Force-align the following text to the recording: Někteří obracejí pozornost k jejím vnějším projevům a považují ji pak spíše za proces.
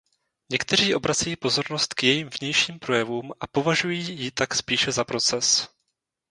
Někteří 0.49 0.95
obracejí 0.95 1.35
pozornost 1.35 1.93
k 1.93 2.03
jejím 2.03 2.29
vnějším 2.39 2.79
projevům 2.79 3.31
a 3.39 3.47
považují 3.47 4.21
ji 4.23 4.31
pak 4.31 4.55
spíše 4.55 4.91
za 4.91 5.03
proces. 5.03 5.69